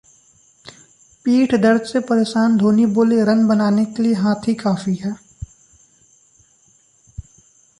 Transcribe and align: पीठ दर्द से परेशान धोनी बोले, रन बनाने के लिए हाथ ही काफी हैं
पीठ 1.25 1.53
दर्द 1.55 1.81
से 1.81 1.99
परेशान 1.99 2.57
धोनी 2.57 2.85
बोले, 2.85 3.23
रन 3.23 3.47
बनाने 3.47 3.85
के 3.85 4.03
लिए 4.03 4.13
हाथ 4.13 4.47
ही 4.47 4.53
काफी 4.53 4.95
हैं 4.95 5.15